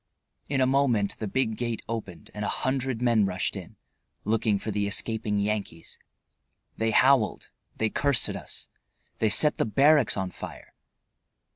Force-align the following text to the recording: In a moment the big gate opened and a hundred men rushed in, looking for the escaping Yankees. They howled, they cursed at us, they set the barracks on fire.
In 0.49 0.61
a 0.61 0.65
moment 0.65 1.15
the 1.19 1.27
big 1.27 1.57
gate 1.57 1.83
opened 1.87 2.31
and 2.33 2.43
a 2.43 2.47
hundred 2.49 3.03
men 3.03 3.27
rushed 3.27 3.55
in, 3.55 3.75
looking 4.23 4.57
for 4.57 4.71
the 4.71 4.87
escaping 4.87 5.37
Yankees. 5.37 5.99
They 6.75 6.89
howled, 6.89 7.49
they 7.77 7.91
cursed 7.91 8.27
at 8.27 8.35
us, 8.35 8.67
they 9.19 9.29
set 9.29 9.59
the 9.59 9.65
barracks 9.67 10.17
on 10.17 10.31
fire. 10.31 10.73